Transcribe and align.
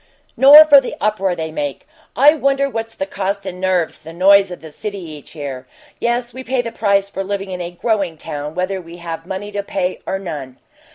Nor 0.35 0.65
for 0.65 0.81
the 0.81 0.95
uproar 0.99 1.35
they 1.35 1.51
make. 1.51 1.87
I 2.15 2.33
wonder 2.33 2.67
what's 2.67 2.95
the 2.95 3.05
cost 3.05 3.45
in 3.45 3.59
nerves 3.59 3.99
for 3.99 4.05
the 4.05 4.13
noise 4.13 4.49
of 4.49 4.59
the 4.59 4.71
city 4.71 4.97
each 4.97 5.35
year. 5.35 5.67
Yes, 5.99 6.33
we 6.33 6.43
pay 6.43 6.63
the 6.63 6.71
price 6.71 7.07
for 7.07 7.23
living 7.23 7.51
in 7.51 7.61
a 7.61 7.69
'growing 7.69 8.17
town,' 8.17 8.55
whether 8.55 8.81
we 8.81 8.97
have 8.97 9.27
money 9.27 9.51
to 9.51 9.61
pay 9.61 10.01
or 10.07 10.17
none." 10.17 10.57